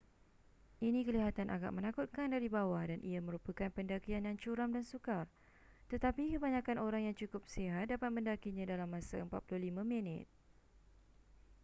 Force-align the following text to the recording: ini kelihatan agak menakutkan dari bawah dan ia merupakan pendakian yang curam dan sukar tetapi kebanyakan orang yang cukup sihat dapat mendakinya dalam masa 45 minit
ini 0.87 1.01
kelihatan 1.07 1.47
agak 1.55 1.71
menakutkan 1.77 2.27
dari 2.35 2.47
bawah 2.57 2.81
dan 2.89 2.99
ia 3.11 3.19
merupakan 3.27 3.69
pendakian 3.77 4.23
yang 4.27 4.33
curam 4.43 4.69
dan 4.75 4.81
sukar 4.91 5.25
tetapi 5.93 6.23
kebanyakan 6.33 6.77
orang 6.87 7.01
yang 7.07 7.13
cukup 7.21 7.43
sihat 7.53 7.85
dapat 7.93 8.09
mendakinya 8.17 8.65
dalam 8.71 8.89
masa 8.95 9.15
45 9.21 9.61
minit 9.93 10.25